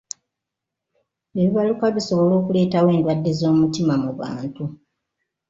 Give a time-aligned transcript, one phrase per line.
[1.39, 4.63] Ebibaluka bisobola okuleetawo endwadde z'omutima mu bantu.